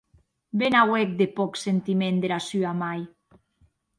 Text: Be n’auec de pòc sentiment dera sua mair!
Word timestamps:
Be 0.57 0.67
n’auec 0.71 1.11
de 1.19 1.27
pòc 1.39 1.51
sentiment 1.65 2.17
dera 2.23 2.39
sua 2.47 2.71
mair! 2.83 3.05